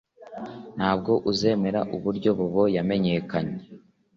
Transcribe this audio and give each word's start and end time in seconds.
Ntabwo 0.77 1.11
uzemera 1.31 1.79
uburyo 1.95 2.29
Bobo 2.37 2.63
yamenyekanye 2.75 3.57